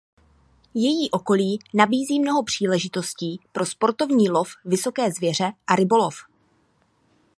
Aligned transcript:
Její 0.73 1.11
okolí 1.11 1.59
nabízí 1.73 2.19
mnoho 2.19 2.43
příležitostí 2.43 3.37
pro 3.51 3.65
sportovní 3.65 4.29
lov 4.29 4.49
vysoké 4.65 5.11
zvěře 5.11 5.51
a 5.67 5.75
rybolov. 5.75 6.15